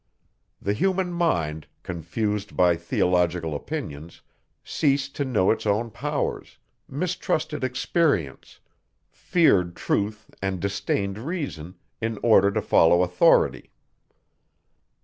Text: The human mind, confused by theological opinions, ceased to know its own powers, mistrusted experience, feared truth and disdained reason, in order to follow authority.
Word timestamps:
The 0.59 0.73
human 0.73 1.13
mind, 1.13 1.67
confused 1.83 2.57
by 2.57 2.75
theological 2.75 3.53
opinions, 3.55 4.21
ceased 4.63 5.15
to 5.17 5.25
know 5.25 5.51
its 5.51 5.67
own 5.67 5.91
powers, 5.91 6.57
mistrusted 6.89 7.63
experience, 7.63 8.59
feared 9.11 9.75
truth 9.75 10.31
and 10.41 10.59
disdained 10.59 11.19
reason, 11.19 11.75
in 12.01 12.17
order 12.23 12.49
to 12.51 12.63
follow 12.63 13.03
authority. 13.03 13.69